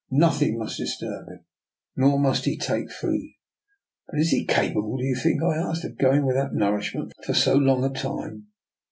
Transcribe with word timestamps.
Nothing 0.09 0.57
must 0.57 0.77
disturb 0.79 1.27
him. 1.27 1.45
Nor 1.95 2.17
must 2.17 2.45
he 2.45 2.57
taste 2.57 2.91
food."" 2.91 3.21
But 4.09 4.19
is 4.19 4.29
he 4.31 4.45
capable, 4.47 4.97
do 4.97 5.05
you 5.05 5.13
think," 5.15 5.43
I 5.43 5.55
asked," 5.57 5.85
of 5.85 5.95
going 5.99 6.25
without 6.25 6.55
nourishment 6.55 7.13
for 7.23 7.35
so 7.35 7.53
long 7.53 7.83
a 7.83 7.89
time? 7.93 8.47